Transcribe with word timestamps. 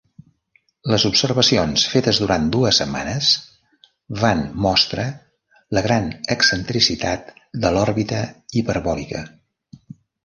Les 0.91 1.03
observacions 1.09 1.83
fetes 1.89 2.21
durant 2.21 2.47
dues 2.55 2.79
setmanes 2.81 3.29
van 4.23 4.41
mostra 4.67 5.05
la 5.79 5.85
gran 5.89 6.09
excentricitat 6.37 7.31
de 7.67 7.73
l'òrbita 7.77 8.23
hiperbòlica. 8.63 9.23